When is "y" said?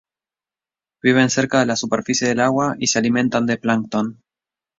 2.79-2.87